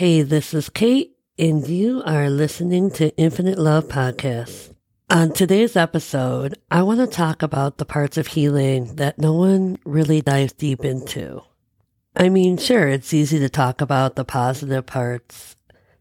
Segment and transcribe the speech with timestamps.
[0.00, 4.74] Hey, this is Kate, and you are listening to Infinite Love Podcast.
[5.10, 9.78] On today's episode, I want to talk about the parts of healing that no one
[9.84, 11.42] really dives deep into.
[12.16, 15.54] I mean, sure, it's easy to talk about the positive parts,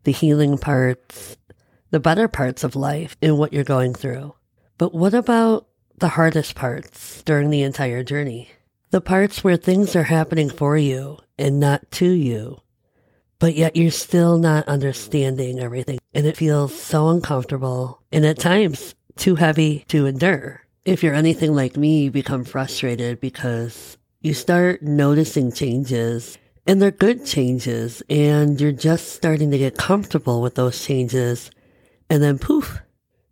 [0.06, 1.36] the healing parts,
[1.92, 4.34] the better parts of life and what you're going through.
[4.78, 8.48] But what about the hardest parts during the entire journey?
[8.92, 12.62] The parts where things are happening for you and not to you
[13.40, 16.00] but yet you're still not understanding everything.
[16.14, 20.62] And it feels so uncomfortable and at times too heavy to endure.
[20.86, 26.92] If you're anything like me, you become frustrated because you start noticing changes and they're
[26.92, 31.52] good changes and you're just starting to get comfortable with those changes.
[32.10, 32.82] And then poof,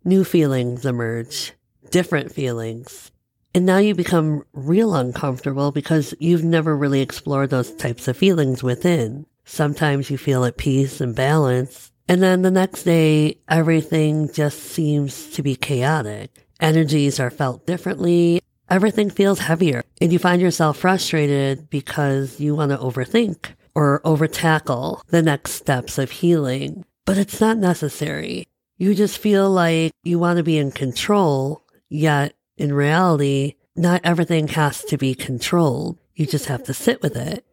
[0.04, 1.52] new feelings emerge,
[1.90, 3.10] different feelings.
[3.54, 8.62] And now you become real uncomfortable because you've never really explored those types of feelings
[8.62, 9.26] within.
[9.48, 11.90] Sometimes you feel at peace and balance.
[12.06, 16.30] And then the next day, everything just seems to be chaotic.
[16.60, 18.42] Energies are felt differently.
[18.68, 24.28] Everything feels heavier and you find yourself frustrated because you want to overthink or over
[24.28, 26.84] tackle the next steps of healing.
[27.06, 28.46] But it's not necessary.
[28.76, 34.48] You just feel like you want to be in control, yet in reality, not everything
[34.48, 35.96] has to be controlled.
[36.14, 37.46] You just have to sit with it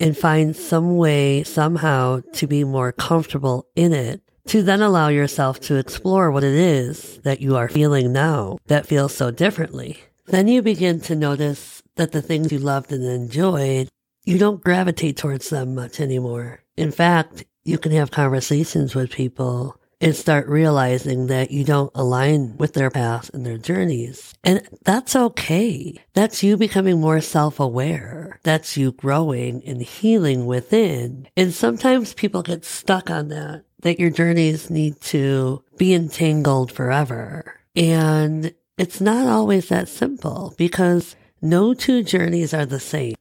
[0.00, 5.60] and find some way somehow to be more comfortable in it to then allow yourself
[5.60, 9.98] to explore what it is that you are feeling now that feels so differently.
[10.26, 13.88] Then you begin to notice that the things you loved and enjoyed,
[14.24, 16.60] you don't gravitate towards them much anymore.
[16.76, 22.56] In fact, you can have conversations with people and start realizing that you don't align
[22.56, 24.34] with their paths and their journeys.
[24.44, 25.96] And that's okay.
[26.14, 28.38] That's you becoming more self-aware.
[28.44, 31.28] That's you growing and healing within.
[31.36, 37.60] And sometimes people get stuck on that, that your journeys need to be entangled forever.
[37.74, 43.14] And it's not always that simple because no two journeys are the same.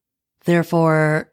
[0.45, 1.31] Therefore,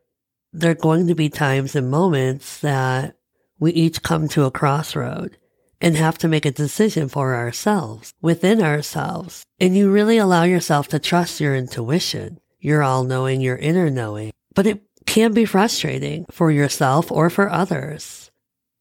[0.53, 3.17] there are going to be times and moments that
[3.59, 5.37] we each come to a crossroad
[5.81, 9.45] and have to make a decision for ourselves, within ourselves.
[9.61, 14.33] And you really allow yourself to trust your intuition, your all knowing, your inner knowing.
[14.55, 18.31] But it can be frustrating for yourself or for others.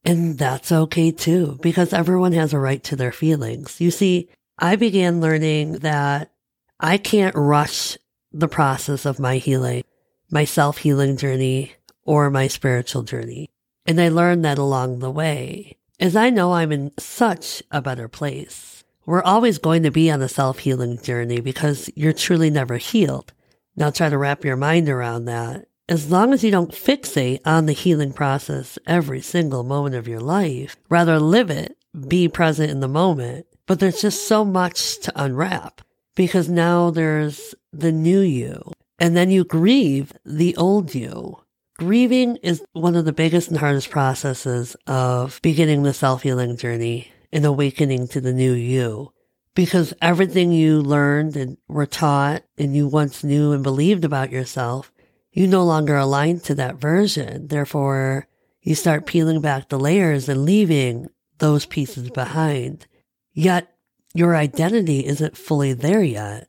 [0.06, 3.80] And that's okay too, because everyone has a right to their feelings.
[3.80, 6.32] You see, I began learning that
[6.80, 7.98] I can't rush
[8.32, 9.84] the process of my healing,
[10.30, 11.74] my self healing journey,
[12.04, 13.50] or my spiritual journey.
[13.86, 15.78] And I learned that along the way.
[16.00, 18.84] As I know I'm in such a better place.
[19.06, 23.34] We're always going to be on a self healing journey because you're truly never healed.
[23.76, 25.68] Now try to wrap your mind around that.
[25.90, 30.22] As long as you don't fixate on the healing process every single moment of your
[30.22, 31.78] life, rather live it,
[32.08, 33.46] be present in the moment.
[33.66, 35.82] But there's just so much to unwrap
[36.16, 41.43] because now there's the new you and then you grieve the old you
[41.78, 47.12] Grieving is one of the biggest and hardest processes of beginning the self healing journey
[47.32, 49.12] and awakening to the new you.
[49.56, 54.92] Because everything you learned and were taught and you once knew and believed about yourself,
[55.32, 57.48] you no longer align to that version.
[57.48, 58.28] Therefore,
[58.62, 61.08] you start peeling back the layers and leaving
[61.40, 62.86] those pieces behind.
[63.34, 63.76] Yet
[64.14, 66.48] your identity isn't fully there yet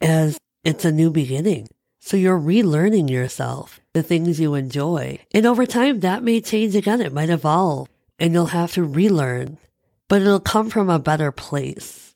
[0.00, 1.68] as it's a new beginning.
[2.00, 5.20] So you're relearning yourself, the things you enjoy.
[5.32, 7.00] And over time, that may change again.
[7.00, 7.88] It might evolve
[8.18, 9.58] and you'll have to relearn,
[10.08, 12.14] but it'll come from a better place,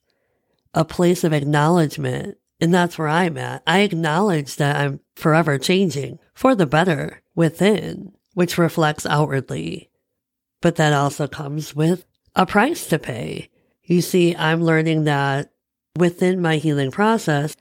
[0.72, 2.38] a place of acknowledgement.
[2.60, 3.62] And that's where I'm at.
[3.66, 9.90] I acknowledge that I'm forever changing for the better within, which reflects outwardly.
[10.62, 13.50] But that also comes with a price to pay.
[13.82, 15.52] You see, I'm learning that
[15.96, 17.54] within my healing process,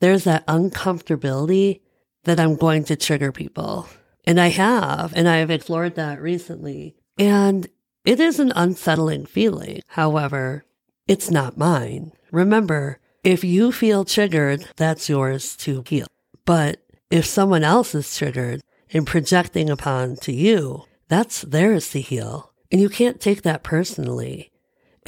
[0.00, 1.80] there's that uncomfortability
[2.24, 3.88] that I'm going to trigger people.
[4.24, 6.96] And I have, and I have explored that recently.
[7.18, 7.66] And
[8.04, 9.80] it is an unsettling feeling.
[9.88, 10.64] However,
[11.06, 12.12] it's not mine.
[12.30, 16.06] Remember, if you feel triggered, that's yours to heal.
[16.44, 18.60] But if someone else is triggered
[18.92, 22.52] and projecting upon to you, that's theirs to heal.
[22.70, 24.50] And you can't take that personally.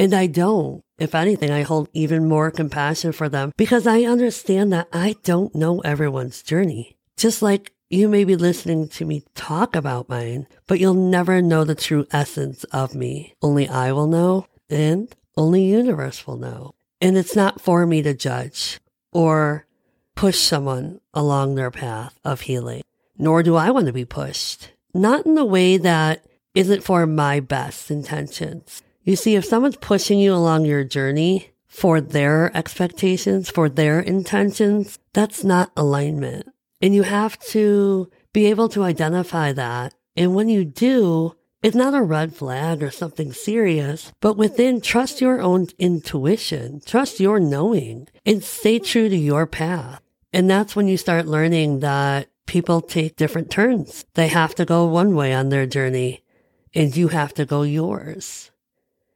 [0.00, 0.82] And I don't.
[0.98, 5.54] If anything, I hold even more compassion for them because I understand that I don't
[5.54, 6.96] know everyone's journey.
[7.18, 11.64] Just like you may be listening to me talk about mine, but you'll never know
[11.64, 13.34] the true essence of me.
[13.42, 16.74] Only I will know and only universe will know.
[17.02, 18.80] And it's not for me to judge
[19.12, 19.66] or
[20.14, 22.84] push someone along their path of healing,
[23.18, 24.70] nor do I want to be pushed.
[24.94, 26.24] Not in the way that
[26.54, 28.82] isn't for my best intentions.
[29.02, 34.98] You see, if someone's pushing you along your journey for their expectations, for their intentions,
[35.12, 36.48] that's not alignment.
[36.80, 39.94] And you have to be able to identify that.
[40.16, 45.20] And when you do, it's not a red flag or something serious, but within, trust
[45.20, 50.00] your own intuition, trust your knowing, and stay true to your path.
[50.32, 54.04] And that's when you start learning that people take different turns.
[54.14, 56.24] They have to go one way on their journey,
[56.74, 58.50] and you have to go yours.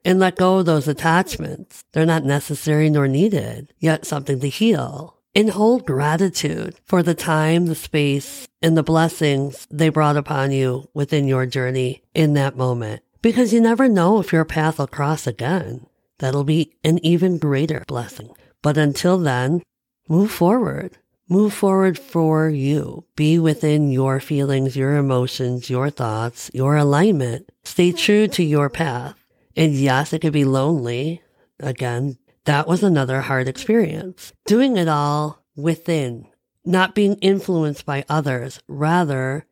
[0.05, 1.85] And let go of those attachments.
[1.93, 7.67] They're not necessary nor needed, yet something to heal and hold gratitude for the time,
[7.67, 13.03] the space, and the blessings they brought upon you within your journey in that moment.
[13.21, 15.87] Because you never know if your path will cross again.
[16.19, 18.31] That'll be an even greater blessing.
[18.63, 19.63] But until then,
[20.09, 20.97] move forward.
[21.29, 23.05] Move forward for you.
[23.17, 27.51] Be within your feelings, your emotions, your thoughts, your alignment.
[27.65, 29.24] Stay true to your path.
[29.57, 31.23] And yes, it could be lonely.
[31.61, 34.33] Again, that was another hard experience.
[34.47, 36.27] Doing it all within,
[36.65, 39.47] not being influenced by others, rather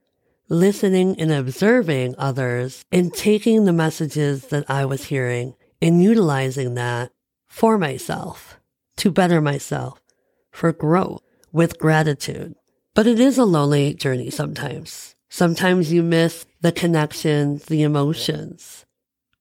[0.48, 7.10] listening and observing others and taking the messages that I was hearing and utilizing that
[7.46, 8.58] for myself,
[8.96, 10.02] to better myself,
[10.50, 11.22] for growth
[11.52, 12.54] with gratitude.
[12.94, 15.14] But it is a lonely journey sometimes.
[15.30, 18.84] Sometimes you miss the connections, the emotions.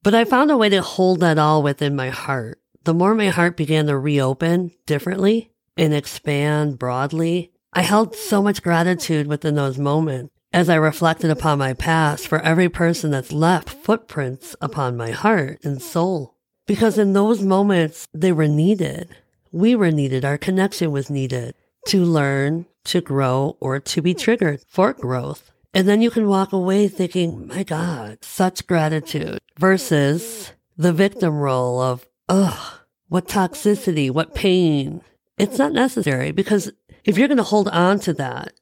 [0.04, 3.28] But I found a way to hold that all within my heart the more my
[3.28, 9.78] heart began to reopen differently and expand broadly, I held so much gratitude within those
[9.78, 15.12] moments as I reflected upon my past for every person that's left footprints upon my
[15.12, 16.36] heart and soul.
[16.66, 19.10] Because in those moments, they were needed.
[19.52, 20.26] We were needed.
[20.26, 21.54] Our connection was needed
[21.88, 25.51] to learn, to grow, or to be triggered for growth.
[25.74, 31.80] And then you can walk away thinking, my God, such gratitude versus the victim role
[31.80, 35.02] of, ugh, what toxicity, what pain.
[35.38, 36.72] It's not necessary because
[37.04, 38.54] if you're going to hold on to that,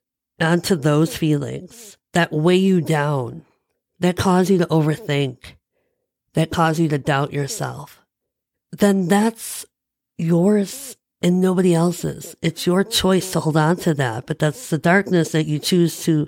[0.42, 3.46] onto those feelings that weigh you down,
[4.00, 5.56] that cause you to overthink,
[6.34, 8.02] that cause you to doubt yourself,
[8.72, 9.66] then that's
[10.18, 12.36] yours and nobody else's.
[12.42, 16.04] It's your choice to hold on to that, but that's the darkness that you choose
[16.04, 16.28] to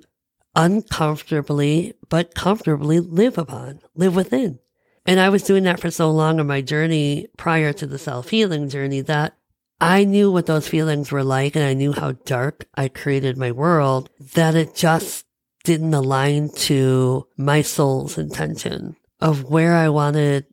[0.56, 4.60] uncomfortably, but comfortably live upon, live within.
[5.06, 8.30] And I was doing that for so long on my journey prior to the self
[8.30, 9.36] healing journey that
[9.80, 13.52] I knew what those feelings were like and I knew how dark I created my
[13.52, 15.26] world that it just
[15.64, 20.46] didn't align to my soul's intention of where I wanted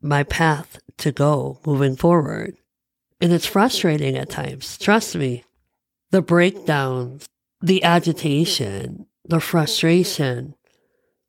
[0.00, 2.56] my path to go moving forward.
[3.20, 4.78] And it's frustrating at times.
[4.78, 5.44] Trust me.
[6.10, 7.26] The breakdowns,
[7.60, 10.54] the agitation, the frustration,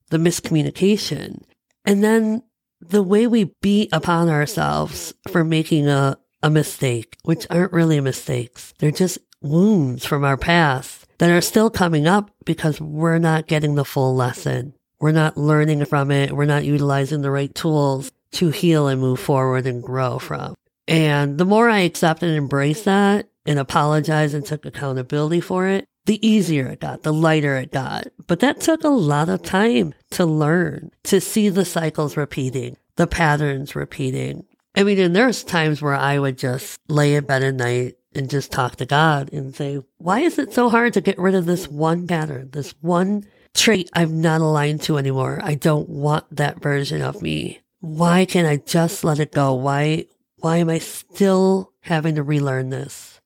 [0.10, 1.44] the miscommunication.
[1.86, 2.44] And then
[2.82, 8.74] the way we beat upon ourselves for making a, a mistake, which aren't really mistakes.
[8.80, 13.76] They're just wounds from our past that are still coming up because we're not getting
[13.76, 14.74] the full lesson.
[15.00, 16.32] We're not learning from it.
[16.32, 20.56] We're not utilizing the right tools to heal and move forward and grow from.
[20.88, 25.86] And the more I accept and embrace that and apologize and took accountability for it,
[26.10, 28.08] the easier it got, the lighter it got.
[28.26, 33.06] But that took a lot of time to learn, to see the cycles repeating, the
[33.06, 34.48] patterns repeating.
[34.76, 38.28] I mean, and there's times where I would just lay in bed at night and
[38.28, 41.46] just talk to God and say, why is it so hard to get rid of
[41.46, 45.40] this one pattern, this one trait I'm not aligned to anymore?
[45.44, 47.62] I don't want that version of me.
[47.82, 49.54] Why can't I just let it go?
[49.54, 50.06] Why,
[50.38, 53.19] why am I still having to relearn this?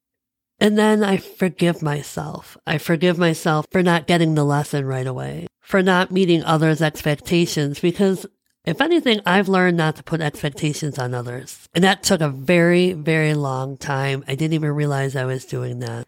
[0.59, 2.57] And then I forgive myself.
[2.65, 7.79] I forgive myself for not getting the lesson right away, for not meeting others' expectations,
[7.79, 8.25] because
[8.65, 11.67] if anything, I've learned not to put expectations on others.
[11.73, 14.23] And that took a very, very long time.
[14.27, 16.07] I didn't even realize I was doing that.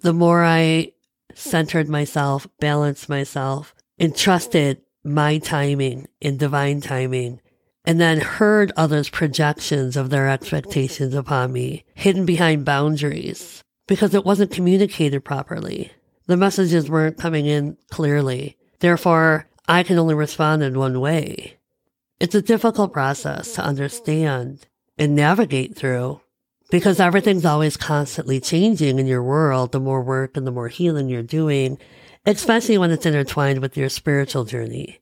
[0.00, 0.92] The more I
[1.34, 7.40] centered myself, balanced myself, and trusted my timing in divine timing,
[7.84, 14.24] and then heard others' projections of their expectations upon me, hidden behind boundaries, because it
[14.24, 15.92] wasn't communicated properly.
[16.26, 18.56] The messages weren't coming in clearly.
[18.80, 21.58] Therefore, I can only respond in one way.
[22.20, 26.20] It's a difficult process to understand and navigate through
[26.70, 29.72] because everything's always constantly changing in your world.
[29.72, 31.78] The more work and the more healing you're doing,
[32.24, 35.00] especially when it's intertwined with your spiritual journey.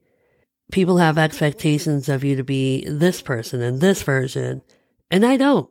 [0.73, 4.63] People have expectations of you to be this person and this version,
[5.11, 5.69] and I don't.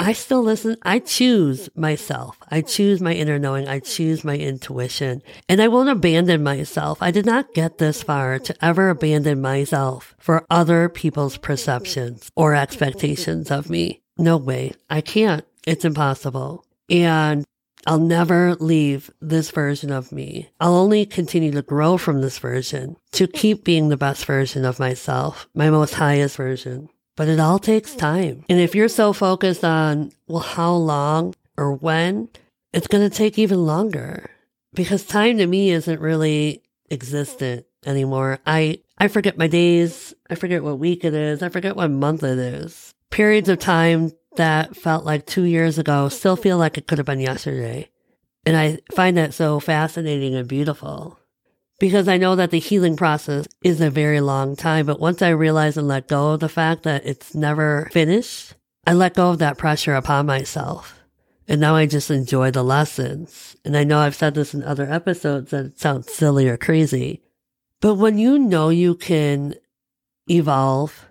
[0.00, 0.76] I still listen.
[0.82, 2.38] I choose myself.
[2.50, 3.68] I choose my inner knowing.
[3.68, 7.02] I choose my intuition and I won't abandon myself.
[7.02, 12.54] I did not get this far to ever abandon myself for other people's perceptions or
[12.54, 14.00] expectations of me.
[14.16, 14.72] No way.
[14.88, 15.44] I can't.
[15.66, 16.64] It's impossible.
[16.88, 17.44] And
[17.86, 20.48] I'll never leave this version of me.
[20.60, 24.78] I'll only continue to grow from this version to keep being the best version of
[24.78, 26.88] myself, my most highest version
[27.20, 28.46] but it all takes time.
[28.48, 32.30] And if you're so focused on, well, how long or when,
[32.72, 34.30] it's going to take even longer
[34.72, 38.38] because time to me isn't really existent anymore.
[38.46, 40.14] I, I forget my days.
[40.30, 41.42] I forget what week it is.
[41.42, 42.94] I forget what month it is.
[43.10, 47.06] Periods of time that felt like two years ago still feel like it could have
[47.06, 47.90] been yesterday.
[48.46, 51.19] And I find that so fascinating and beautiful
[51.80, 54.86] because I know that the healing process is a very long time.
[54.86, 58.54] But once I realize and let go of the fact that it's never finished,
[58.86, 61.00] I let go of that pressure upon myself.
[61.48, 63.56] And now I just enjoy the lessons.
[63.64, 67.22] And I know I've said this in other episodes that it sounds silly or crazy.
[67.80, 69.54] But when you know you can
[70.30, 71.06] evolve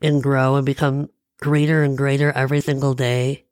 [0.00, 3.44] and grow and become greater and greater every single day,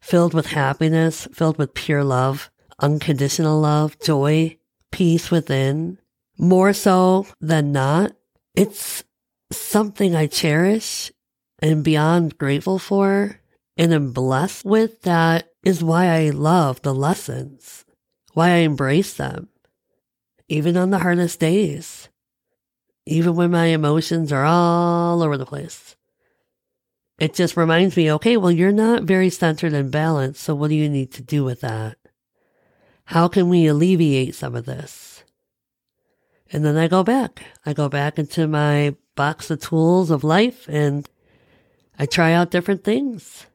[0.00, 2.50] filled with happiness, filled with pure love,
[2.80, 4.56] unconditional love, joy,
[4.90, 5.98] peace within
[6.38, 8.12] more so than not.
[8.54, 9.04] It's
[9.52, 11.12] something I cherish
[11.60, 13.40] and beyond grateful for
[13.76, 15.02] and am blessed with.
[15.02, 17.84] That is why I love the lessons,
[18.34, 19.48] why I embrace them,
[20.48, 22.08] even on the hardest days,
[23.06, 25.96] even when my emotions are all over the place.
[27.18, 30.42] It just reminds me, okay, well, you're not very centered and balanced.
[30.42, 31.96] So what do you need to do with that?
[33.06, 35.24] How can we alleviate some of this?
[36.52, 37.42] And then I go back.
[37.64, 41.08] I go back into my box of tools of life and
[41.98, 43.46] I try out different things.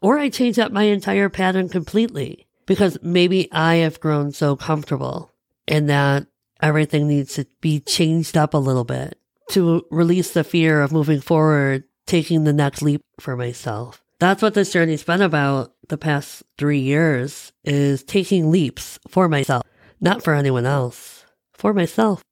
[0.00, 5.32] Or I change up my entire pattern completely because maybe I have grown so comfortable
[5.66, 6.26] and that
[6.62, 9.18] everything needs to be changed up a little bit
[9.50, 14.54] to release the fear of moving forward, taking the next leap for myself that's what
[14.54, 19.64] this journey's been about the past three years is taking leaps for myself,
[20.00, 22.22] not for anyone else, for myself.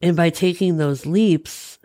[0.00, 1.78] And by taking those leaps,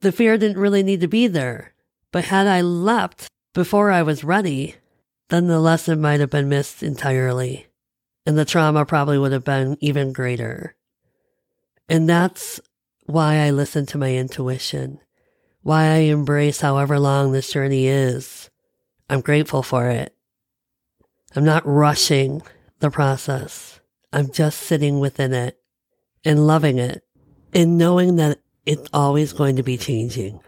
[0.00, 1.74] the fear didn't really need to be there.
[2.12, 4.76] But had I leapt before I was ready,
[5.28, 7.66] then the lesson might have been missed entirely.
[8.24, 10.74] And the trauma probably would have been even greater.
[11.88, 12.60] And that's
[13.06, 15.00] why I listen to my intuition,
[15.62, 18.50] why I embrace however long this journey is
[19.08, 20.15] I'm grateful for it.
[21.36, 22.40] I'm not rushing
[22.78, 23.80] the process.
[24.10, 25.58] I'm just sitting within it
[26.24, 27.04] and loving it
[27.52, 30.40] and knowing that it's always going to be changing.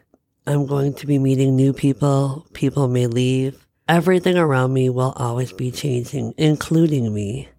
[0.47, 2.47] I'm going to be meeting new people.
[2.54, 3.66] People may leave.
[3.87, 7.50] Everything around me will always be changing, including me.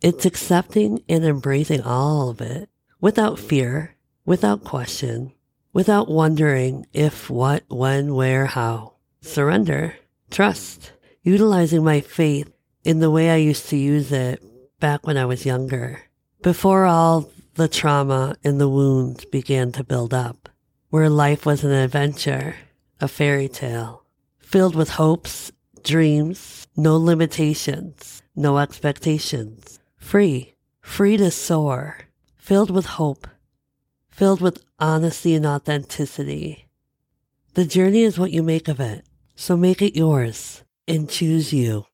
[0.00, 2.70] It's accepting and embracing all of it
[3.02, 5.32] without fear, without question,
[5.74, 8.94] without wondering if, what, when, where, how.
[9.20, 9.94] Surrender.
[10.30, 10.92] Trust.
[11.22, 12.50] Utilizing my faith
[12.88, 14.42] in the way I used to use it
[14.80, 16.00] back when I was younger,
[16.40, 20.48] before all the trauma and the wounds began to build up,
[20.88, 22.56] where life was an adventure,
[22.98, 24.04] a fairy tale,
[24.38, 25.52] filled with hopes,
[25.84, 31.98] dreams, no limitations, no expectations, free, free to soar,
[32.38, 33.28] filled with hope,
[34.08, 36.68] filled with honesty and authenticity.
[37.52, 39.04] The journey is what you make of it.
[39.36, 41.84] So make it yours and choose you.